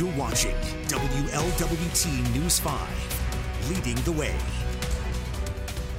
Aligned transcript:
You're 0.00 0.16
watching 0.16 0.54
WLWT 0.86 2.34
News 2.34 2.58
5, 2.58 3.68
leading 3.68 3.96
the 4.04 4.12
way. 4.12 4.34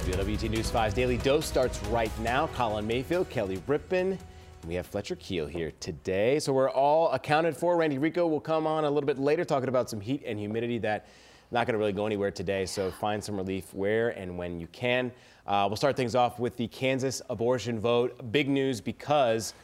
WLWT 0.00 0.50
News 0.50 0.68
5's 0.72 0.92
Daily 0.92 1.18
Dose 1.18 1.46
starts 1.46 1.80
right 1.84 2.10
now. 2.18 2.48
Colin 2.48 2.84
Mayfield, 2.84 3.30
Kelly 3.30 3.62
Rippin, 3.68 4.18
we 4.66 4.74
have 4.74 4.88
Fletcher 4.88 5.14
Keel 5.14 5.46
here 5.46 5.72
today. 5.78 6.40
So 6.40 6.52
we're 6.52 6.68
all 6.68 7.12
accounted 7.12 7.56
for. 7.56 7.76
Randy 7.76 7.98
Rico 7.98 8.26
will 8.26 8.40
come 8.40 8.66
on 8.66 8.82
a 8.82 8.90
little 8.90 9.06
bit 9.06 9.20
later 9.20 9.44
talking 9.44 9.68
about 9.68 9.88
some 9.88 10.00
heat 10.00 10.24
and 10.26 10.36
humidity 10.36 10.78
that 10.78 11.06
not 11.52 11.68
going 11.68 11.74
to 11.74 11.78
really 11.78 11.92
go 11.92 12.04
anywhere 12.04 12.32
today. 12.32 12.66
So 12.66 12.90
find 12.90 13.22
some 13.22 13.36
relief 13.36 13.72
where 13.72 14.08
and 14.08 14.36
when 14.36 14.58
you 14.58 14.66
can. 14.72 15.12
Uh, 15.46 15.66
we'll 15.68 15.76
start 15.76 15.94
things 15.94 16.16
off 16.16 16.40
with 16.40 16.56
the 16.56 16.66
Kansas 16.66 17.22
abortion 17.30 17.78
vote. 17.78 18.32
Big 18.32 18.48
news 18.48 18.80
because 18.80 19.54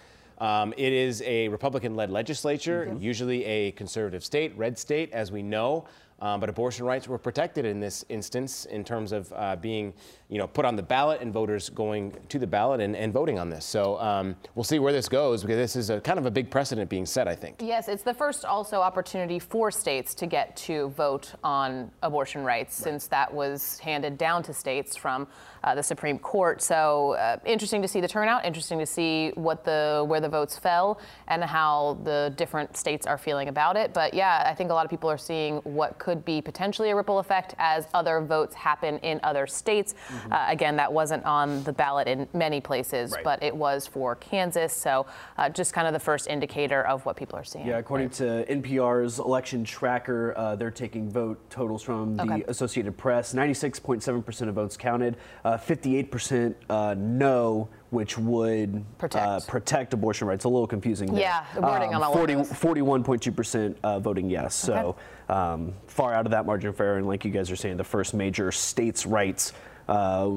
um, 0.40 0.72
it 0.76 0.92
is 0.92 1.22
a 1.22 1.48
Republican 1.48 1.94
led 1.94 2.10
legislature, 2.10 2.86
mm-hmm. 2.86 3.02
usually 3.02 3.44
a 3.44 3.72
conservative 3.72 4.24
state, 4.24 4.56
red 4.56 4.78
state, 4.78 5.12
as 5.12 5.32
we 5.32 5.42
know. 5.42 5.86
Um, 6.20 6.40
but 6.40 6.48
abortion 6.48 6.84
rights 6.84 7.06
were 7.06 7.18
protected 7.18 7.64
in 7.64 7.78
this 7.78 8.04
instance 8.08 8.64
in 8.66 8.82
terms 8.82 9.12
of 9.12 9.32
uh, 9.36 9.54
being, 9.56 9.94
you 10.28 10.38
know, 10.38 10.48
put 10.48 10.64
on 10.64 10.74
the 10.74 10.82
ballot 10.82 11.20
and 11.20 11.32
voters 11.32 11.68
going 11.70 12.12
to 12.28 12.38
the 12.40 12.46
ballot 12.46 12.80
and, 12.80 12.96
and 12.96 13.12
voting 13.12 13.38
on 13.38 13.48
this. 13.48 13.64
So 13.64 14.00
um, 14.00 14.34
we'll 14.56 14.64
see 14.64 14.80
where 14.80 14.92
this 14.92 15.08
goes 15.08 15.42
because 15.42 15.56
this 15.56 15.76
is 15.76 15.90
a 15.90 16.00
kind 16.00 16.18
of 16.18 16.26
a 16.26 16.30
big 16.30 16.50
precedent 16.50 16.90
being 16.90 17.06
set, 17.06 17.28
I 17.28 17.36
think. 17.36 17.56
Yes, 17.60 17.86
it's 17.88 18.02
the 18.02 18.14
first 18.14 18.44
also 18.44 18.80
opportunity 18.80 19.38
for 19.38 19.70
states 19.70 20.14
to 20.16 20.26
get 20.26 20.56
to 20.56 20.88
vote 20.90 21.34
on 21.44 21.90
abortion 22.02 22.42
rights 22.42 22.78
right. 22.80 22.84
since 22.84 23.06
that 23.08 23.32
was 23.32 23.78
handed 23.78 24.18
down 24.18 24.42
to 24.44 24.52
states 24.52 24.96
from 24.96 25.28
uh, 25.62 25.74
the 25.74 25.82
Supreme 25.82 26.18
Court. 26.18 26.62
So 26.62 27.12
uh, 27.12 27.36
interesting 27.44 27.82
to 27.82 27.88
see 27.88 28.00
the 28.00 28.08
turnout. 28.08 28.44
Interesting 28.44 28.78
to 28.78 28.86
see 28.86 29.30
what 29.34 29.64
the 29.64 30.04
where 30.06 30.20
the 30.20 30.28
votes 30.28 30.56
fell 30.56 31.00
and 31.26 31.42
how 31.42 31.98
the 32.04 32.32
different 32.36 32.76
states 32.76 33.06
are 33.06 33.18
feeling 33.18 33.48
about 33.48 33.76
it. 33.76 33.92
But 33.92 34.14
yeah, 34.14 34.44
I 34.46 34.54
think 34.54 34.70
a 34.70 34.74
lot 34.74 34.84
of 34.84 34.90
people 34.90 35.10
are 35.10 35.18
seeing 35.18 35.56
what 35.58 35.98
could 35.98 36.07
be 36.16 36.40
potentially 36.40 36.90
a 36.90 36.96
ripple 36.96 37.18
effect 37.18 37.54
as 37.58 37.86
other 37.94 38.20
votes 38.20 38.54
happen 38.54 38.98
in 38.98 39.20
other 39.22 39.46
states. 39.46 39.94
Mm-hmm. 40.08 40.32
Uh, 40.32 40.46
again, 40.48 40.76
that 40.76 40.92
wasn't 40.92 41.24
on 41.24 41.62
the 41.64 41.72
ballot 41.72 42.08
in 42.08 42.28
many 42.32 42.60
places, 42.60 43.12
right. 43.12 43.24
but 43.24 43.42
it 43.42 43.54
was 43.54 43.86
for 43.86 44.16
Kansas. 44.16 44.72
So 44.72 45.06
uh, 45.36 45.48
just 45.48 45.72
kind 45.72 45.86
of 45.86 45.92
the 45.92 46.00
first 46.00 46.26
indicator 46.26 46.86
of 46.86 47.04
what 47.06 47.16
people 47.16 47.38
are 47.38 47.44
seeing. 47.44 47.66
Yeah, 47.66 47.78
according 47.78 48.08
right. 48.08 48.46
to 48.46 48.46
NPR's 48.48 49.18
election 49.18 49.64
tracker, 49.64 50.34
uh, 50.36 50.56
they're 50.56 50.70
taking 50.70 51.10
vote 51.10 51.38
totals 51.50 51.82
from 51.82 52.16
the 52.16 52.22
okay. 52.22 52.44
Associated 52.48 52.96
Press. 52.96 53.34
96.7% 53.34 54.48
of 54.48 54.54
votes 54.54 54.76
counted. 54.76 55.16
Uh, 55.44 55.56
58% 55.56 56.54
uh, 56.70 56.94
no, 56.96 57.68
which 57.90 58.18
would 58.18 58.84
protect. 58.98 59.26
Uh, 59.26 59.40
protect 59.40 59.94
abortion 59.94 60.28
rights. 60.28 60.44
A 60.44 60.48
little 60.48 60.66
confusing 60.66 61.12
there. 61.12 61.22
Yeah, 61.22 61.44
the 61.54 61.62
wording 61.62 61.94
um, 61.94 62.02
on 62.02 62.08
all 62.08 62.14
40, 62.14 62.32
of 62.34 62.48
41.2% 62.48 63.74
uh, 63.82 63.98
voting 63.98 64.28
yes. 64.28 64.68
Okay. 64.68 64.80
So 64.80 64.96
um, 65.32 65.74
far 65.86 66.12
out 66.12 66.26
of 66.26 66.32
that 66.32 66.46
margin 66.46 66.70
of 66.70 66.80
error. 66.80 66.98
And 66.98 67.06
like 67.06 67.24
you 67.24 67.30
guys 67.30 67.50
are 67.50 67.56
saying, 67.56 67.76
the 67.76 67.84
first 67.84 68.14
major 68.14 68.52
states' 68.52 69.06
rights 69.06 69.52
uh, 69.88 70.28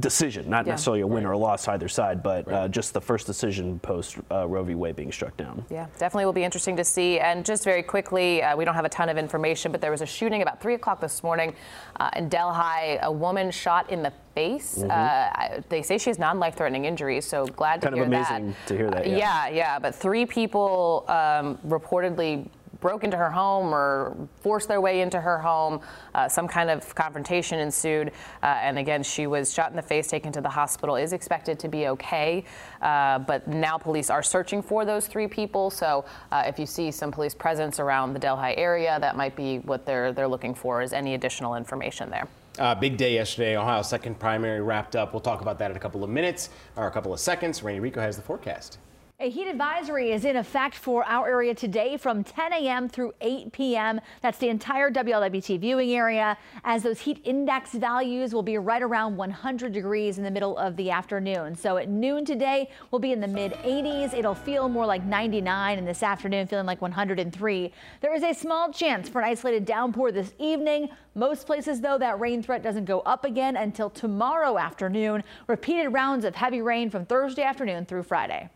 decision, 0.00 0.50
not 0.50 0.66
yeah. 0.66 0.72
necessarily 0.72 1.00
a 1.00 1.06
win 1.06 1.24
right. 1.24 1.30
or 1.30 1.32
a 1.32 1.38
loss 1.38 1.66
either 1.68 1.88
side, 1.88 2.22
but 2.22 2.46
uh, 2.46 2.50
right. 2.50 2.56
uh, 2.64 2.68
just 2.68 2.92
the 2.92 3.00
first 3.00 3.26
decision 3.26 3.78
post 3.78 4.16
uh, 4.30 4.46
Roe 4.46 4.64
v. 4.64 4.74
Wade 4.74 4.96
being 4.96 5.10
struck 5.10 5.36
down. 5.36 5.64
Yeah, 5.70 5.86
definitely 5.98 6.26
will 6.26 6.34
be 6.34 6.44
interesting 6.44 6.76
to 6.76 6.84
see. 6.84 7.18
And 7.18 7.44
just 7.44 7.64
very 7.64 7.82
quickly, 7.82 8.42
uh, 8.42 8.56
we 8.56 8.64
don't 8.64 8.74
have 8.74 8.84
a 8.84 8.90
ton 8.90 9.08
of 9.08 9.16
information, 9.16 9.72
but 9.72 9.80
there 9.80 9.90
was 9.90 10.02
a 10.02 10.06
shooting 10.06 10.42
about 10.42 10.60
3 10.60 10.74
o'clock 10.74 11.00
this 11.00 11.22
morning 11.22 11.54
uh, 11.98 12.10
in 12.16 12.28
Delhi. 12.28 12.98
A 13.02 13.10
woman 13.10 13.50
shot 13.50 13.90
in 13.90 14.02
the 14.02 14.12
face. 14.34 14.78
Mm-hmm. 14.78 15.62
they 15.68 15.82
say 15.82 15.98
she 15.98 16.10
has 16.10 16.18
non-life-threatening 16.18 16.84
injuries, 16.84 17.24
so 17.24 17.46
glad 17.46 17.80
kind 17.80 17.94
to 17.94 18.02
hear 18.02 18.10
that. 18.10 18.28
Kind 18.28 18.36
of 18.36 18.40
amazing 18.42 18.56
to 18.66 18.76
hear 18.76 18.90
that. 18.90 19.06
Yeah, 19.06 19.16
yeah, 19.16 19.48
yeah 19.48 19.78
but 19.78 19.94
three 19.94 20.26
people 20.26 21.04
um, 21.08 21.58
reportedly 21.66 22.46
broke 22.80 23.04
into 23.04 23.16
her 23.16 23.30
home 23.30 23.74
or 23.74 24.16
forced 24.40 24.68
their 24.68 24.80
way 24.80 25.00
into 25.00 25.20
her 25.20 25.38
home. 25.38 25.80
Uh, 26.14 26.28
some 26.28 26.46
kind 26.46 26.70
of 26.70 26.94
confrontation 26.94 27.58
ensued. 27.58 28.12
Uh, 28.42 28.46
and 28.46 28.78
again, 28.78 29.02
she 29.02 29.26
was 29.26 29.52
shot 29.52 29.70
in 29.70 29.76
the 29.76 29.82
face, 29.82 30.08
taken 30.08 30.32
to 30.32 30.40
the 30.40 30.48
hospital, 30.48 30.96
is 30.96 31.12
expected 31.12 31.58
to 31.58 31.68
be 31.68 31.88
okay. 31.88 32.44
Uh, 32.80 33.18
but 33.18 33.46
now 33.48 33.76
police 33.76 34.10
are 34.10 34.22
searching 34.22 34.62
for 34.62 34.84
those 34.84 35.06
three 35.06 35.26
people. 35.26 35.70
So 35.70 36.04
uh, 36.30 36.44
if 36.46 36.58
you 36.58 36.66
see 36.66 36.90
some 36.90 37.10
police 37.10 37.34
presence 37.34 37.80
around 37.80 38.12
the 38.12 38.20
Delhi 38.20 38.56
area, 38.56 38.98
that 39.00 39.16
might 39.16 39.34
be 39.34 39.58
what 39.58 39.84
they're, 39.84 40.12
they're 40.12 40.28
looking 40.28 40.54
for 40.54 40.82
is 40.82 40.92
any 40.92 41.14
additional 41.14 41.54
information 41.54 42.10
there. 42.10 42.28
Uh, 42.58 42.74
big 42.74 42.96
day 42.96 43.14
yesterday. 43.14 43.56
Ohio's 43.56 43.88
second 43.88 44.18
primary 44.18 44.60
wrapped 44.60 44.96
up. 44.96 45.12
We'll 45.12 45.20
talk 45.20 45.40
about 45.40 45.60
that 45.60 45.70
in 45.70 45.76
a 45.76 45.80
couple 45.80 46.02
of 46.02 46.10
minutes 46.10 46.50
or 46.74 46.88
a 46.88 46.90
couple 46.90 47.12
of 47.12 47.20
seconds. 47.20 47.62
Randy 47.62 47.80
Rico 47.80 48.00
has 48.00 48.16
the 48.16 48.22
forecast. 48.22 48.78
A 49.20 49.30
heat 49.30 49.48
advisory 49.48 50.12
is 50.12 50.24
in 50.24 50.36
effect 50.36 50.76
for 50.76 51.04
our 51.04 51.26
area 51.26 51.52
today 51.52 51.96
from 51.96 52.22
10 52.22 52.52
a.m. 52.52 52.88
through 52.88 53.14
8 53.20 53.50
p.m. 53.50 54.00
That's 54.22 54.38
the 54.38 54.48
entire 54.48 54.92
WLWT 54.92 55.58
viewing 55.58 55.90
area, 55.90 56.38
as 56.62 56.84
those 56.84 57.00
heat 57.00 57.20
index 57.24 57.72
values 57.72 58.32
will 58.32 58.44
be 58.44 58.58
right 58.58 58.80
around 58.80 59.16
100 59.16 59.72
degrees 59.72 60.18
in 60.18 60.24
the 60.24 60.30
middle 60.30 60.56
of 60.56 60.76
the 60.76 60.92
afternoon. 60.92 61.56
So 61.56 61.78
at 61.78 61.88
noon 61.88 62.24
today, 62.24 62.70
we'll 62.92 63.00
be 63.00 63.10
in 63.10 63.20
the 63.20 63.26
mid 63.26 63.54
80s. 63.54 64.14
It'll 64.14 64.36
feel 64.36 64.68
more 64.68 64.86
like 64.86 65.02
99, 65.02 65.78
and 65.78 65.88
this 65.88 66.04
afternoon, 66.04 66.46
feeling 66.46 66.66
like 66.66 66.80
103. 66.80 67.72
There 68.00 68.14
is 68.14 68.22
a 68.22 68.32
small 68.32 68.72
chance 68.72 69.08
for 69.08 69.20
an 69.20 69.24
isolated 69.24 69.64
downpour 69.64 70.12
this 70.12 70.32
evening. 70.38 70.90
Most 71.16 71.44
places, 71.44 71.80
though, 71.80 71.98
that 71.98 72.20
rain 72.20 72.40
threat 72.40 72.62
doesn't 72.62 72.84
go 72.84 73.00
up 73.00 73.24
again 73.24 73.56
until 73.56 73.90
tomorrow 73.90 74.58
afternoon. 74.58 75.24
Repeated 75.48 75.88
rounds 75.88 76.24
of 76.24 76.36
heavy 76.36 76.62
rain 76.62 76.88
from 76.88 77.04
Thursday 77.04 77.42
afternoon 77.42 77.84
through 77.84 78.04
Friday. 78.04 78.48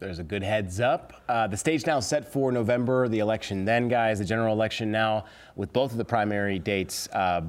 There's 0.00 0.20
a 0.20 0.24
good 0.24 0.44
heads 0.44 0.78
up. 0.78 1.22
Uh, 1.28 1.48
the 1.48 1.56
stage 1.56 1.84
now 1.84 1.98
set 1.98 2.30
for 2.32 2.52
November, 2.52 3.08
the 3.08 3.18
election 3.18 3.64
then, 3.64 3.88
guys, 3.88 4.20
the 4.20 4.24
general 4.24 4.54
election 4.54 4.92
now, 4.92 5.24
with 5.56 5.72
both 5.72 5.90
of 5.90 5.98
the 5.98 6.04
primary 6.04 6.60
dates 6.60 7.08
uh, 7.08 7.42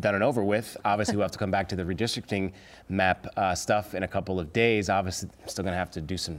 done 0.00 0.14
and 0.14 0.24
over 0.24 0.42
with. 0.42 0.76
Obviously, 0.86 1.16
we'll 1.16 1.24
have 1.24 1.30
to 1.32 1.38
come 1.38 1.50
back 1.50 1.68
to 1.68 1.76
the 1.76 1.82
redistricting 1.82 2.52
map 2.88 3.26
uh, 3.36 3.54
stuff 3.54 3.94
in 3.94 4.02
a 4.02 4.08
couple 4.08 4.40
of 4.40 4.50
days. 4.52 4.88
Obviously, 4.88 5.28
I'm 5.42 5.48
still 5.48 5.62
going 5.62 5.74
to 5.74 5.78
have 5.78 5.90
to 5.90 6.00
do 6.00 6.16
some, 6.16 6.38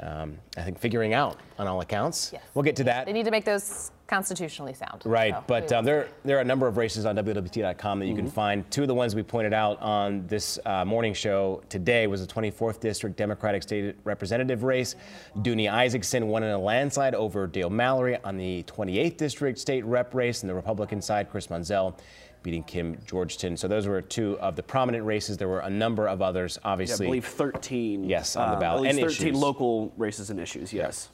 um, 0.00 0.38
I 0.56 0.62
think, 0.62 0.78
figuring 0.78 1.12
out 1.12 1.38
on 1.58 1.66
all 1.66 1.82
accounts. 1.82 2.30
Yes. 2.32 2.42
We'll 2.54 2.62
get 2.62 2.76
to 2.76 2.84
that. 2.84 3.04
They 3.04 3.12
need 3.12 3.26
to 3.26 3.30
make 3.30 3.44
those 3.44 3.90
constitutionally 4.08 4.72
sound. 4.72 5.02
Right, 5.04 5.34
so 5.34 5.44
but 5.46 5.70
um, 5.72 5.84
there, 5.84 6.08
there 6.24 6.38
are 6.38 6.40
a 6.40 6.44
number 6.44 6.66
of 6.66 6.76
races 6.78 7.04
on 7.04 7.14
WLWT.com 7.16 8.00
that 8.00 8.06
you 8.06 8.14
mm-hmm. 8.14 8.22
can 8.22 8.30
find. 8.30 8.70
Two 8.70 8.82
of 8.82 8.88
the 8.88 8.94
ones 8.94 9.14
we 9.14 9.22
pointed 9.22 9.52
out 9.52 9.80
on 9.80 10.26
this 10.26 10.58
uh, 10.64 10.84
morning 10.84 11.12
show 11.12 11.62
today 11.68 12.06
was 12.06 12.26
the 12.26 12.32
24th 12.32 12.80
District 12.80 13.16
Democratic 13.16 13.62
State 13.62 13.94
Representative 14.04 14.64
race. 14.64 14.96
Dani 15.36 15.70
Isaacsohn 15.70 16.26
won 16.26 16.42
in 16.42 16.50
a 16.50 16.58
landslide 16.58 17.14
over 17.14 17.46
Dale 17.46 17.70
Mallory 17.70 18.16
on 18.24 18.38
the 18.38 18.64
28th 18.64 19.18
District 19.18 19.58
State 19.58 19.84
Rep 19.84 20.14
race, 20.14 20.42
and 20.42 20.50
the 20.50 20.54
Republican 20.54 21.02
side, 21.02 21.30
Chris 21.30 21.48
Monzel 21.48 21.94
beating 22.42 22.62
Kim 22.62 22.96
Georgeton. 23.04 23.58
So 23.58 23.68
those 23.68 23.86
were 23.86 24.00
two 24.00 24.38
of 24.40 24.56
the 24.56 24.62
prominent 24.62 25.04
races. 25.04 25.36
There 25.36 25.48
were 25.48 25.60
a 25.60 25.70
number 25.70 26.08
of 26.08 26.22
others, 26.22 26.58
obviously. 26.64 27.06
Yeah, 27.06 27.08
I 27.08 27.10
believe 27.10 27.26
13. 27.26 28.04
Yes, 28.04 28.36
on 28.36 28.52
the 28.52 28.56
uh, 28.56 28.60
ballot. 28.60 28.86
Uh, 28.86 28.88
at 28.88 28.94
least 28.94 29.00
and 29.00 29.10
13 29.10 29.28
issues. 29.28 29.40
local 29.42 29.92
races 29.98 30.30
and 30.30 30.40
issues, 30.40 30.72
yes 30.72 31.10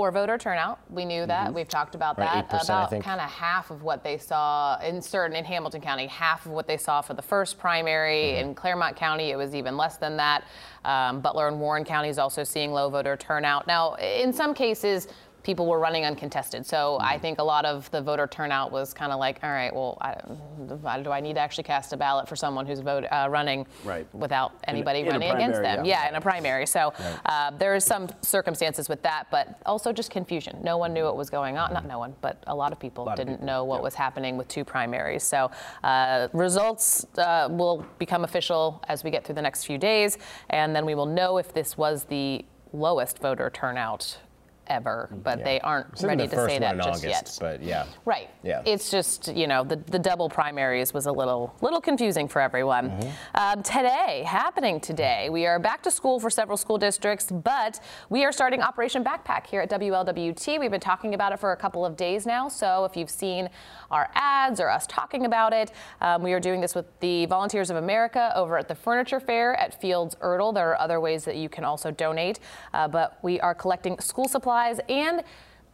poor 0.00 0.10
voter 0.10 0.38
turnout. 0.38 0.78
We 0.88 1.04
knew 1.04 1.26
that. 1.26 1.48
Mm-hmm. 1.48 1.56
We've 1.56 1.68
talked 1.68 1.94
about 1.94 2.18
right, 2.18 2.48
that. 2.48 2.64
about 2.64 2.90
kind 3.02 3.20
of 3.20 3.28
half 3.28 3.70
of 3.70 3.82
what 3.82 4.02
they 4.02 4.16
saw 4.16 4.80
in 4.80 5.02
certain 5.02 5.36
in 5.36 5.44
Hamilton 5.44 5.82
County, 5.82 6.06
half 6.06 6.46
of 6.46 6.52
what 6.52 6.66
they 6.66 6.78
saw 6.78 7.02
for 7.02 7.12
the 7.12 7.20
first 7.20 7.58
primary. 7.58 8.22
Mm-hmm. 8.22 8.48
In 8.48 8.54
Clermont 8.54 8.96
County, 8.96 9.30
it 9.30 9.36
was 9.36 9.54
even 9.54 9.76
less 9.76 9.98
than 9.98 10.16
that. 10.16 10.44
Um, 10.86 11.20
Butler 11.20 11.48
and 11.48 11.60
Warren 11.60 11.84
counties 11.84 12.16
also 12.16 12.44
seeing 12.44 12.72
low 12.72 12.88
voter 12.88 13.14
turnout. 13.14 13.66
Now, 13.66 13.96
in 13.96 14.32
some 14.32 14.54
cases, 14.54 15.08
people 15.42 15.66
were 15.66 15.78
running 15.78 16.04
uncontested. 16.04 16.66
So 16.66 16.98
mm-hmm. 16.98 17.06
I 17.06 17.18
think 17.18 17.38
a 17.38 17.42
lot 17.42 17.64
of 17.64 17.90
the 17.90 18.02
voter 18.02 18.26
turnout 18.26 18.72
was 18.72 18.92
kind 18.92 19.12
of 19.12 19.18
like, 19.18 19.38
all 19.42 19.50
right, 19.50 19.74
well, 19.74 19.98
I, 20.00 21.00
do 21.00 21.10
I 21.10 21.20
need 21.20 21.34
to 21.34 21.40
actually 21.40 21.64
cast 21.64 21.92
a 21.92 21.96
ballot 21.96 22.28
for 22.28 22.36
someone 22.36 22.66
who's 22.66 22.80
vote, 22.80 23.04
uh, 23.10 23.28
running 23.30 23.66
right. 23.84 24.06
without 24.14 24.52
anybody 24.64 25.00
in, 25.00 25.06
in 25.06 25.12
running 25.12 25.28
primary, 25.30 25.44
against 25.44 25.62
them? 25.62 25.84
Yeah. 25.84 26.02
yeah. 26.02 26.08
in 26.08 26.14
a 26.14 26.20
primary. 26.20 26.66
So 26.66 26.92
right. 26.98 27.18
uh, 27.26 27.50
there 27.52 27.74
is 27.74 27.84
some 27.84 28.08
circumstances 28.22 28.88
with 28.88 29.02
that, 29.02 29.26
but 29.30 29.60
also 29.66 29.92
just 29.92 30.10
confusion. 30.10 30.58
No 30.62 30.76
one 30.76 30.92
knew 30.92 31.04
what 31.04 31.16
was 31.16 31.30
going 31.30 31.56
on. 31.56 31.72
Not 31.72 31.86
no 31.86 31.98
one, 31.98 32.14
but 32.20 32.42
a 32.46 32.54
lot 32.54 32.72
of 32.72 32.78
people 32.78 33.04
lot 33.04 33.16
didn't 33.16 33.34
of 33.34 33.40
people. 33.40 33.46
know 33.46 33.64
what 33.64 33.82
was 33.82 33.94
happening 33.94 34.36
with 34.36 34.48
two 34.48 34.64
primaries. 34.64 35.22
So 35.22 35.50
uh, 35.82 36.28
results 36.32 37.06
uh, 37.18 37.48
will 37.50 37.86
become 37.98 38.24
official 38.24 38.82
as 38.88 39.04
we 39.04 39.10
get 39.10 39.24
through 39.24 39.36
the 39.36 39.42
next 39.42 39.64
few 39.64 39.78
days, 39.78 40.18
and 40.50 40.74
then 40.74 40.84
we 40.84 40.94
will 40.94 41.06
know 41.06 41.38
if 41.38 41.52
this 41.54 41.76
was 41.76 42.04
the 42.04 42.44
lowest 42.72 43.18
voter 43.18 43.50
turnout 43.50 44.18
ever, 44.70 45.10
but 45.22 45.38
yeah. 45.38 45.44
they 45.44 45.60
aren't 45.60 46.00
ready 46.02 46.26
to 46.26 46.36
say 46.46 46.58
that 46.60 46.76
just 46.76 46.88
August, 46.88 47.04
yet. 47.04 47.38
But 47.40 47.62
yeah. 47.62 47.86
Right. 48.06 48.30
Yeah. 48.42 48.62
It's 48.64 48.90
just 48.90 49.34
you 49.34 49.46
know 49.46 49.64
the, 49.64 49.76
the 49.76 49.98
double 49.98 50.30
primaries 50.30 50.94
was 50.94 51.06
a 51.06 51.12
little 51.12 51.54
little 51.60 51.80
confusing 51.80 52.28
for 52.28 52.40
everyone. 52.40 52.90
Mm-hmm. 52.90 53.10
Um, 53.34 53.62
today, 53.62 54.24
happening 54.26 54.80
today, 54.80 55.28
we 55.28 55.46
are 55.46 55.58
back 55.58 55.82
to 55.82 55.90
school 55.90 56.20
for 56.20 56.30
several 56.30 56.56
school 56.56 56.78
districts, 56.78 57.30
but 57.30 57.80
we 58.08 58.24
are 58.24 58.32
starting 58.32 58.62
Operation 58.62 59.04
Backpack 59.04 59.46
here 59.46 59.60
at 59.60 59.70
WLWT. 59.70 60.60
We've 60.60 60.70
been 60.70 60.80
talking 60.80 61.14
about 61.14 61.32
it 61.32 61.40
for 61.40 61.52
a 61.52 61.56
couple 61.56 61.84
of 61.84 61.96
days 61.96 62.24
now. 62.24 62.48
So 62.48 62.84
if 62.84 62.96
you've 62.96 63.10
seen 63.10 63.50
our 63.90 64.08
ads 64.14 64.60
or 64.60 64.70
us 64.70 64.86
talking 64.86 65.26
about 65.26 65.52
it, 65.52 65.72
um, 66.00 66.22
we 66.22 66.32
are 66.32 66.40
doing 66.40 66.60
this 66.60 66.74
with 66.74 66.86
the 67.00 67.26
Volunteers 67.26 67.70
of 67.70 67.76
America 67.76 68.32
over 68.36 68.56
at 68.56 68.68
the 68.68 68.74
Furniture 68.74 69.18
Fair 69.18 69.54
at 69.56 69.80
Fields 69.80 70.14
Ertel. 70.22 70.54
There 70.54 70.70
are 70.70 70.80
other 70.80 71.00
ways 71.00 71.24
that 71.24 71.36
you 71.36 71.48
can 71.48 71.64
also 71.64 71.90
donate, 71.90 72.38
uh, 72.72 72.86
but 72.86 73.18
we 73.22 73.40
are 73.40 73.54
collecting 73.54 73.98
school 73.98 74.28
supplies 74.28 74.59
and 74.88 75.22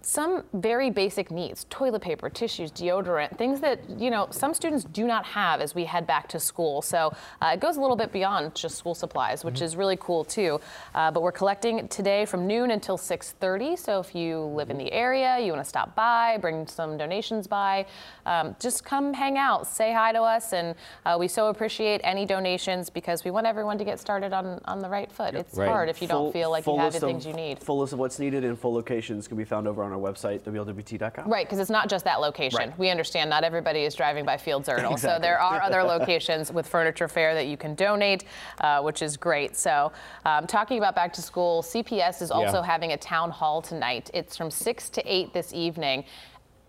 some 0.06 0.44
very 0.52 0.88
basic 0.88 1.32
needs 1.32 1.66
toilet 1.68 2.00
paper, 2.00 2.30
tissues, 2.30 2.70
deodorant, 2.70 3.36
things 3.36 3.60
that, 3.60 3.80
you 3.98 4.08
know, 4.08 4.28
some 4.30 4.54
students 4.54 4.84
do 4.84 5.04
not 5.04 5.26
have 5.26 5.60
as 5.60 5.74
we 5.74 5.84
head 5.84 6.06
back 6.06 6.28
to 6.28 6.38
school. 6.38 6.80
So 6.80 7.12
uh, 7.42 7.50
it 7.54 7.60
goes 7.60 7.76
a 7.76 7.80
little 7.80 7.96
bit 7.96 8.12
beyond 8.12 8.54
just 8.54 8.76
school 8.76 8.94
supplies, 8.94 9.44
which 9.44 9.56
mm-hmm. 9.56 9.64
is 9.64 9.74
really 9.74 9.96
cool 9.96 10.24
too. 10.24 10.60
Uh, 10.94 11.10
but 11.10 11.24
we're 11.24 11.32
collecting 11.32 11.88
today 11.88 12.24
from 12.24 12.46
noon 12.46 12.70
until 12.70 12.96
6:30. 12.96 13.76
So 13.76 13.98
if 13.98 14.14
you 14.14 14.42
live 14.42 14.70
in 14.70 14.78
the 14.78 14.92
area, 14.92 15.40
you 15.40 15.50
want 15.50 15.64
to 15.64 15.68
stop 15.68 15.96
by, 15.96 16.38
bring 16.38 16.68
some 16.68 16.96
donations 16.96 17.48
by, 17.48 17.84
um, 18.26 18.54
just 18.60 18.84
come 18.84 19.12
hang 19.12 19.36
out, 19.36 19.66
say 19.66 19.92
hi 19.92 20.12
to 20.12 20.22
us, 20.22 20.52
and 20.52 20.76
uh, 21.04 21.16
we 21.18 21.26
so 21.26 21.48
appreciate 21.48 22.00
any 22.04 22.24
donations 22.24 22.90
because 22.90 23.24
we 23.24 23.32
want 23.32 23.44
everyone 23.44 23.76
to 23.76 23.84
get 23.84 23.98
started 23.98 24.32
on 24.32 24.60
on 24.66 24.78
the 24.78 24.88
right 24.88 25.10
foot. 25.10 25.34
Yep. 25.34 25.46
It's 25.46 25.58
right. 25.58 25.68
hard 25.68 25.88
if 25.88 26.00
you 26.00 26.06
full, 26.06 26.26
don't 26.26 26.32
feel 26.32 26.50
like 26.52 26.64
you 26.64 26.78
have 26.78 26.92
the 26.92 27.00
things 27.00 27.26
you 27.26 27.32
need. 27.32 27.58
Full 27.58 27.80
list 27.80 27.92
of 27.92 27.98
what's 27.98 28.20
needed 28.20 28.44
and 28.44 28.56
full 28.56 28.72
locations 28.72 29.26
can 29.26 29.36
be 29.36 29.44
found 29.44 29.66
over 29.66 29.82
on 29.82 29.90
our 29.90 29.95
website, 29.98 30.40
WLWT.com. 30.40 31.28
Right, 31.28 31.46
because 31.46 31.58
it's 31.58 31.70
not 31.70 31.88
just 31.88 32.04
that 32.04 32.20
location. 32.20 32.58
Right. 32.58 32.78
We 32.78 32.90
understand 32.90 33.30
not 33.30 33.44
everybody 33.44 33.84
is 33.84 33.94
driving 33.94 34.24
by 34.24 34.36
Fields 34.36 34.68
Ertel. 34.68 34.92
exactly. 34.92 34.98
So 34.98 35.18
there 35.20 35.38
are 35.38 35.62
other 35.62 35.82
locations 35.98 36.52
with 36.52 36.66
Furniture 36.66 37.08
Fair 37.08 37.34
that 37.34 37.46
you 37.46 37.56
can 37.56 37.74
donate, 37.74 38.24
uh, 38.60 38.82
which 38.82 39.02
is 39.02 39.16
great. 39.16 39.56
So 39.56 39.92
um, 40.24 40.46
talking 40.46 40.78
about 40.78 40.94
back 40.94 41.12
to 41.14 41.22
school, 41.22 41.62
CPS 41.62 42.22
is 42.22 42.30
also 42.30 42.60
yeah. 42.60 42.66
having 42.66 42.92
a 42.92 42.96
town 42.96 43.30
hall 43.30 43.62
tonight. 43.62 44.10
It's 44.14 44.36
from 44.36 44.50
6 44.50 44.90
to 44.90 45.02
8 45.12 45.32
this 45.32 45.52
evening 45.52 46.04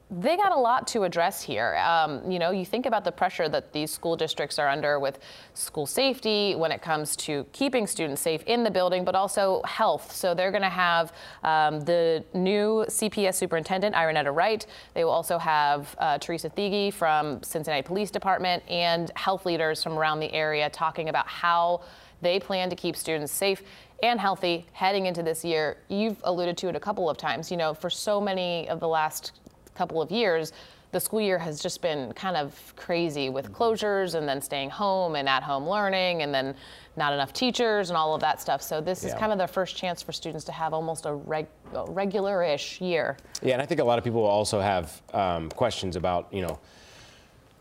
they 0.10 0.38
got 0.38 0.54
a 0.54 0.60
lot 0.60 0.88
to 0.88 1.04
address 1.04 1.42
here. 1.42 1.76
Um, 1.76 2.32
you 2.32 2.40
know, 2.40 2.52
you 2.52 2.66
think 2.66 2.86
about 2.86 3.04
the 3.04 3.12
pressure 3.12 3.50
that 3.50 3.74
these 3.74 3.92
school 3.92 4.16
districts 4.16 4.58
are 4.58 4.70
under 4.70 5.00
with 5.00 5.20
school 5.54 5.86
safety 5.86 6.56
when 6.56 6.72
it 6.72 6.82
comes 6.82 7.18
to 7.18 7.46
keeping 7.52 7.86
students 7.86 8.22
safe 8.22 8.42
in 8.44 8.64
the 8.64 8.72
building, 8.72 9.04
but 9.04 9.16
also 9.16 9.62
health. 9.66 10.14
So 10.14 10.34
they're 10.34 10.52
going 10.52 10.64
to 10.64 10.70
have 10.70 11.12
um, 11.44 11.82
the 11.82 12.24
new 12.34 12.86
CPS 12.88 13.36
superintendent, 13.36 13.96
Iranetta 13.96 14.34
Wright. 14.34 14.66
They 14.94 15.04
will 15.04 15.12
also 15.12 15.38
have 15.38 15.94
uh, 16.00 16.18
Teresa 16.20 16.50
Theetge 16.50 16.94
from 16.94 17.44
Cincinnati 17.44 17.84
Police 17.84 18.10
Department 18.10 18.64
and 18.70 19.12
health 19.18 19.46
leaders 19.46 19.84
from 19.84 20.00
around 20.00 20.22
the 20.22 20.34
area 20.34 20.70
talking 20.70 21.10
about 21.10 21.28
how 21.28 21.82
they 22.22 22.40
plan 22.40 22.70
to 22.70 22.76
keep 22.78 22.96
students 22.96 23.34
safe 23.34 23.62
and 24.02 24.20
healthy 24.20 24.66
heading 24.72 25.06
into 25.06 25.22
this 25.22 25.44
year. 25.44 25.78
You've 25.90 26.18
alluded 26.24 26.58
to 26.60 26.70
it 26.70 26.76
a 26.76 26.80
couple 26.80 27.10
of 27.10 27.18
times. 27.18 27.52
You 27.52 27.58
know, 27.58 27.74
for 27.74 27.90
so 27.90 28.22
many 28.22 28.70
of 28.70 28.80
the 28.80 28.88
last 28.88 29.34
couple 29.78 30.02
of 30.02 30.12
years, 30.12 30.52
the 30.92 31.00
school 31.00 31.22
year 31.22 31.38
has 31.38 31.62
just 31.62 31.82
been 31.82 32.14
kind 32.14 32.38
of 32.38 32.74
crazy 32.76 33.30
with 33.30 33.46
mm-hmm. 33.46 33.62
closures 33.62 34.16
and 34.16 34.28
then 34.28 34.42
staying 34.42 34.70
home 34.70 35.16
and 35.16 35.28
at 35.28 35.44
home 35.44 35.68
learning 35.68 36.22
and 36.22 36.34
then 36.34 36.56
not 36.96 37.14
enough 37.14 37.34
teachers 37.34 37.90
and 37.90 37.98
all 37.98 38.16
of 38.16 38.22
that 38.22 38.42
stuff. 38.42 38.62
So 38.62 38.82
this 38.82 39.04
yeah. 39.04 39.10
is 39.10 39.16
kind 39.16 39.32
of 39.32 39.38
the 39.38 39.48
first 39.48 39.76
chance 39.76 40.02
for 40.02 40.12
students 40.12 40.46
to 40.46 40.52
have 40.52 40.74
almost 40.74 41.06
a, 41.06 41.14
reg- 41.14 41.48
regular-ish 41.88 42.82
year. 42.82 43.18
Yeah, 43.42 43.54
and 43.54 43.62
I 43.62 43.66
think 43.66 43.82
a 43.82 43.84
lot 43.84 43.98
of 44.00 44.04
people 44.04 44.22
will 44.22 44.30
also 44.30 44.60
have 44.60 45.02
um, 45.14 45.50
questions 45.50 45.96
about, 45.96 46.28
you 46.32 46.42
know, 46.42 46.60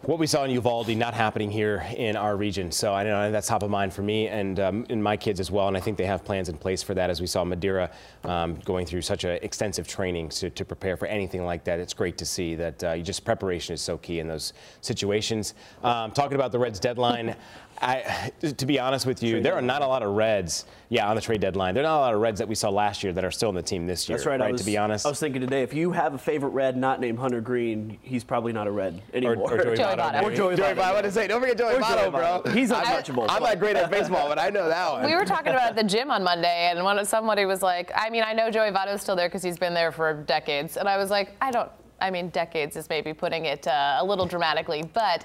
what 0.02 0.18
we 0.18 0.26
saw 0.26 0.44
in 0.44 0.50
Uvalde 0.50 0.94
not 0.96 1.14
happening 1.14 1.50
here 1.50 1.84
in 1.96 2.16
our 2.16 2.36
region. 2.36 2.70
So 2.70 2.94
I 2.94 3.02
know 3.02 3.32
that's 3.32 3.48
top 3.48 3.62
of 3.62 3.70
mind 3.70 3.92
for 3.94 4.02
me 4.02 4.28
and, 4.28 4.60
um, 4.60 4.86
my 5.02 5.16
kids 5.16 5.40
as 5.40 5.50
well. 5.50 5.68
And 5.68 5.76
I 5.76 5.80
think 5.80 5.96
they 5.96 6.06
have 6.06 6.24
plans 6.24 6.48
in 6.48 6.56
place 6.56 6.82
for 6.82 6.94
that 6.94 7.08
as 7.08 7.20
we 7.20 7.26
saw 7.26 7.44
Madeira 7.44 7.90
um, 8.24 8.56
going 8.64 8.86
through 8.86 9.02
such 9.02 9.24
an 9.24 9.38
extensive 9.42 9.88
training 9.88 10.28
to, 10.28 10.50
to 10.50 10.64
prepare 10.64 10.96
for 10.96 11.06
anything 11.06 11.44
like 11.44 11.64
that. 11.64 11.80
It's 11.80 11.94
great 11.94 12.18
to 12.18 12.26
see 12.26 12.54
that 12.56 12.84
uh, 12.84 12.98
just 12.98 13.24
preparation 13.24 13.72
is 13.72 13.80
so 13.80 13.96
key 13.96 14.20
in 14.20 14.28
those 14.28 14.52
situations. 14.80 15.54
Um, 15.82 16.12
talking 16.12 16.34
about 16.34 16.52
the 16.52 16.58
Reds 16.58 16.78
deadline, 16.78 17.34
I, 17.78 18.32
to 18.40 18.66
be 18.66 18.78
honest 18.78 19.06
with 19.06 19.22
you, 19.22 19.32
trade 19.32 19.44
there 19.44 19.54
are 19.54 19.62
not 19.62 19.82
a 19.82 19.86
lot 19.86 20.02
of 20.02 20.14
Reds, 20.14 20.64
yeah, 20.88 21.08
on 21.08 21.16
the 21.16 21.22
trade 21.22 21.40
deadline. 21.40 21.74
There 21.74 21.82
are 21.82 21.86
not 21.86 21.98
a 21.98 22.00
lot 22.00 22.14
of 22.14 22.20
Reds 22.20 22.38
that 22.38 22.48
we 22.48 22.54
saw 22.54 22.70
last 22.70 23.02
year 23.02 23.12
that 23.12 23.24
are 23.24 23.30
still 23.30 23.48
in 23.48 23.54
the 23.54 23.62
team 23.62 23.86
this 23.86 24.08
year. 24.08 24.16
That's 24.16 24.26
right. 24.26 24.40
right 24.40 24.52
was, 24.52 24.60
to 24.60 24.66
be 24.66 24.78
honest, 24.78 25.04
I 25.06 25.08
was 25.08 25.20
thinking 25.20 25.40
today, 25.40 25.62
if 25.62 25.74
you 25.74 25.92
have 25.92 26.14
a 26.14 26.18
favorite 26.18 26.50
Red 26.50 26.76
not 26.76 27.00
named 27.00 27.18
Hunter 27.18 27.40
Greene, 27.40 27.98
he's 28.02 28.24
probably 28.24 28.52
not 28.52 28.66
a 28.66 28.70
Red 28.70 29.02
anymore. 29.12 29.52
Or, 29.52 29.60
or 29.60 29.64
Joey, 29.64 29.76
Joey 29.76 29.96
Votto. 29.96 30.22
Or 30.22 30.34
Joey, 30.34 30.56
Joey 30.56 30.74
Votto. 30.74 30.78
I 30.78 30.92
want 30.92 31.04
to 31.04 31.12
say, 31.12 31.26
don't 31.26 31.40
forget 31.40 31.58
Joey 31.58 31.74
Votto, 31.74 32.10
bro. 32.10 32.52
He's 32.52 32.70
untouchable. 32.70 33.26
I'm 33.28 33.42
not 33.42 33.58
great 33.58 33.76
at 33.76 33.90
baseball, 33.90 34.28
but 34.28 34.38
I 34.38 34.50
know 34.50 34.68
that 34.68 34.92
one. 34.92 35.04
We 35.04 35.14
were 35.14 35.24
talking 35.24 35.52
about 35.52 35.70
at 35.70 35.76
the 35.76 35.84
gym 35.84 36.10
on 36.10 36.22
Monday, 36.22 36.70
and 36.70 36.82
one, 36.82 37.04
somebody 37.04 37.44
was 37.44 37.62
like, 37.62 37.92
I 37.94 38.10
mean, 38.10 38.22
I 38.26 38.32
know 38.32 38.50
Joey 38.50 38.70
Votto's 38.70 39.02
still 39.02 39.16
there 39.16 39.28
because 39.28 39.42
he's 39.42 39.58
been 39.58 39.74
there 39.74 39.92
for 39.92 40.14
decades, 40.14 40.76
and 40.76 40.88
I 40.88 40.96
was 40.96 41.10
like, 41.10 41.36
I 41.40 41.50
don't. 41.50 41.70
I 41.98 42.10
mean, 42.10 42.28
decades 42.28 42.76
is 42.76 42.90
maybe 42.90 43.14
putting 43.14 43.46
it 43.46 43.66
uh, 43.66 43.96
a 44.00 44.04
little 44.04 44.26
dramatically, 44.26 44.82
but 44.92 45.24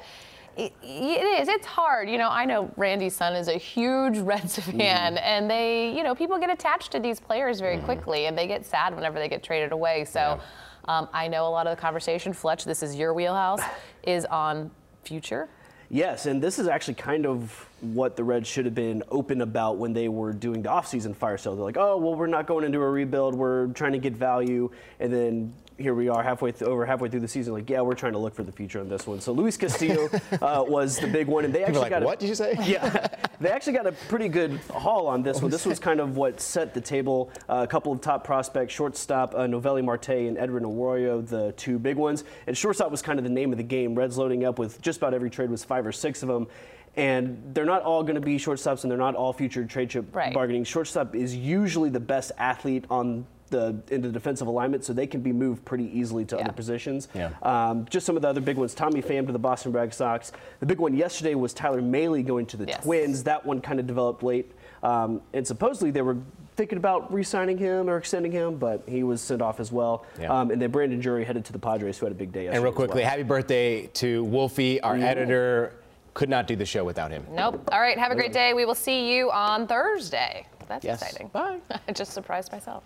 it, 0.58 0.74
it 0.84 1.42
is. 1.42 1.48
It's 1.48 1.66
hard. 1.66 2.10
You 2.10 2.18
know, 2.18 2.30
I 2.30 2.46
know 2.46 2.72
Randy's 2.78 3.16
son 3.16 3.36
is 3.36 3.48
a 3.48 3.58
huge 3.58 4.18
Reds 4.20 4.60
fan, 4.60 5.16
mm. 5.16 5.22
and 5.22 5.50
they, 5.50 5.96
you 5.96 6.04
know, 6.04 6.14
people 6.16 6.38
get 6.40 6.50
attached 6.50 6.92
to 6.92 7.00
these 7.00 7.20
players 7.20 7.60
very 7.60 7.78
mm. 7.78 7.86
quickly, 7.86 8.26
and 8.26 8.38
they 8.38 8.48
get 8.48 8.66
sad 8.66 8.94
whenever 8.96 9.20
they 9.20 9.30
get 9.30 9.44
traded 9.44 9.72
away. 9.72 10.06
So 10.06 10.20
yeah. 10.20 10.40
um, 10.86 11.10
I 11.14 11.28
know 11.28 11.48
a 11.48 11.50
lot 11.50 11.68
of 11.68 11.76
the 11.76 11.82
conversation, 11.82 12.34
Fletch, 12.34 12.66
this 12.66 12.84
is 12.84 12.96
your 12.96 13.14
wheelhouse, 13.14 13.62
is 14.04 14.26
on 14.26 14.72
future. 15.04 15.50
Yes, 15.94 16.26
and 16.26 16.42
this 16.42 16.58
is 16.58 16.70
actually 16.70 16.94
kind 16.94 17.26
of 17.26 17.68
what 17.82 18.16
the 18.16 18.24
Reds 18.24 18.48
should 18.48 18.64
have 18.64 18.74
been 18.74 19.04
open 19.10 19.42
about 19.42 19.78
when 19.78 19.92
they 19.92 20.08
were 20.08 20.32
doing 20.32 20.62
the 20.62 20.70
offseason 20.70 21.14
fire 21.14 21.38
sale. 21.38 21.54
They're 21.54 21.66
like, 21.66 21.76
oh, 21.76 21.98
well, 21.98 22.16
we're 22.16 22.28
not 22.28 22.48
going 22.48 22.64
into 22.64 22.80
a 22.80 22.90
rebuild. 22.90 23.36
We're 23.36 23.68
trying 23.68 23.92
to 23.92 23.98
get 23.98 24.14
value. 24.14 24.72
And 25.02 25.12
then 25.12 25.54
here 25.82 25.94
we 25.94 26.10
are 26.10 26.24
halfway 26.24 26.52
th- 26.52 26.64
over 26.64 26.86
halfway 26.86 27.10
through 27.10 27.20
the 27.20 27.28
season. 27.28 27.54
Like, 27.54 27.70
yeah, 27.70 27.82
we're 27.82 27.96
trying 27.96 28.14
to 28.14 28.20
look 28.20 28.34
for 28.34 28.44
the 28.44 28.52
future 28.52 28.80
on 28.80 28.90
this 28.90 29.08
one. 29.08 29.20
So 29.20 29.32
Luis 29.32 29.58
Castillo 29.58 30.10
uh, 30.42 30.64
was 30.68 30.98
the 30.98 31.08
big 31.08 31.28
one, 31.28 31.46
and 31.46 31.54
they 31.54 31.64
actually 31.64 31.80
like, 31.80 31.90
got 31.90 32.04
what 32.04 32.18
a, 32.18 32.20
did 32.20 32.30
you 32.30 32.36
say? 32.36 32.58
Yeah, 32.72 33.08
they 33.40 33.50
actually 33.50 33.74
got 33.74 33.88
a 33.88 33.92
pretty 33.92 34.30
good 34.30 34.60
haul 34.74 35.08
on 35.08 35.24
this 35.24 35.42
one. 35.42 35.52
This 35.52 35.66
was 35.66 35.80
kind 35.80 36.00
of 36.00 36.16
what 36.16 36.40
set 36.40 36.74
the 36.74 36.82
table. 36.82 37.32
Uh, 37.50 37.62
a 37.64 37.68
couple 37.68 37.92
of 37.92 38.00
top 38.00 38.24
prospects, 38.24 38.74
shortstop 38.74 39.34
uh, 39.36 39.40
Noelvi 39.40 39.84
Marte 39.84 40.10
and 40.10 40.38
Edwin 40.38 40.64
Arroyo, 40.64 41.22
the 41.22 41.52
two 41.54 41.80
big 41.80 41.98
ones. 41.98 42.24
And 42.48 42.58
shortstop 42.58 42.92
was 42.92 43.02
kind 43.02 43.20
of 43.20 43.24
the 43.24 43.32
name 43.32 43.52
of 43.52 43.58
the 43.58 43.64
game. 43.64 43.96
Reds 43.96 44.18
loading 44.18 44.46
up 44.46 44.60
with 44.60 44.82
just 44.82 45.00
about 45.00 45.14
every 45.14 45.30
trade 45.30 45.50
was 45.50 45.64
five 45.64 45.86
or 45.86 45.92
six 45.92 46.22
of 46.22 46.30
them 46.30 46.48
and 46.96 47.42
they're 47.54 47.66
not 47.66 47.84
all 47.84 48.04
going 48.04 48.16
to 48.16 48.22
be 48.22 48.38
shortstops 48.38 48.84
and 48.84 48.92
they're 48.92 48.98
not 48.98 49.16
all 49.16 49.32
future 49.32 49.64
trade 49.66 49.90
chip 49.90 50.14
right. 50.14 50.34
bargaining. 50.34 50.64
Shortstop 50.64 51.16
is 51.16 51.36
usually 51.36 51.90
the 51.90 52.00
best 52.00 52.32
athlete 52.38 52.86
on 52.90 53.26
the 53.52 53.82
into 53.90 54.08
the 54.08 54.14
defensive 54.14 54.48
alignment, 54.48 54.84
so 54.84 54.94
they 54.94 55.08
can 55.08 55.22
be 55.22 55.32
moved 55.32 55.64
pretty 55.66 55.86
easily 55.98 56.26
to 56.26 56.36
yeah. 56.36 56.44
other 56.44 56.54
positions. 56.54 57.08
Yeah. 57.14 57.32
Um, 57.44 57.86
just 57.90 58.06
some 58.06 58.16
of 58.16 58.22
the 58.22 58.28
other 58.28 58.42
big 58.42 58.58
ones: 58.58 58.74
Tommy 58.74 59.02
Pham 59.02 59.28
to 59.28 59.34
the 59.34 59.40
Boston 59.40 59.72
Red 59.72 59.94
Sox. 59.94 60.32
The 60.60 60.66
big 60.66 60.80
one 60.80 60.96
yesterday 60.96 61.36
was 61.36 61.54
Tyler 61.54 61.82
Mahle 61.82 62.26
going 62.26 62.46
to 62.48 62.58
the 62.58 62.66
yes. 62.66 62.84
Twins. 62.84 63.24
That 63.24 63.46
one 63.46 63.62
kind 63.62 63.80
of 63.80 63.86
developed 63.86 64.24
late, 64.24 64.52
um, 64.82 65.22
and 65.34 65.46
supposedly 65.46 65.92
they 65.92 66.02
were 66.02 66.18
thinking 66.56 66.78
about 66.78 67.12
re-signing 67.14 67.58
him 67.58 67.90
or 67.90 67.98
extending 67.98 68.32
him, 68.32 68.58
but 68.58 68.84
he 68.88 69.04
was 69.04 69.22
sent 69.22 69.42
off 69.42 69.60
as 69.60 69.72
well. 69.72 70.06
Yeah. 70.20 70.32
Um, 70.32 70.52
and 70.52 70.62
then 70.62 70.70
Brandon 70.70 71.00
Drury 71.00 71.24
headed 71.24 71.46
to 71.46 71.54
the 71.54 71.60
Padres, 71.60 71.98
who 71.98 72.06
had 72.06 72.12
a 72.12 72.16
big 72.16 72.32
day 72.32 72.44
yesterday. 72.44 72.58
And 72.58 72.64
real 72.64 72.74
quickly, 72.74 73.02
well. 73.02 73.10
happy 73.10 73.24
birthday 73.24 73.88
to 73.88 74.24
Wolfie, 74.26 74.82
our 74.82 74.98
yeah. 74.98 75.06
editor. 75.06 75.76
Could 76.14 76.28
not 76.28 76.46
do 76.46 76.58
the 76.58 76.66
show 76.66 76.84
without 76.84 77.10
him. 77.10 77.26
Nope. 77.32 77.70
All 77.72 77.80
right. 77.80 77.98
Have 77.98 78.12
a 78.12 78.16
great 78.16 78.34
day. 78.34 78.54
We 78.54 78.66
will 78.66 78.76
see 78.76 79.16
you 79.16 79.32
on 79.32 79.66
Thursday. 79.66 80.46
That's 80.68 80.86
yes. 80.86 81.02
exciting. 81.02 81.30
Bye. 81.30 81.60
I 81.88 81.92
just 81.94 82.14
surprised 82.14 82.52
myself. 82.52 82.84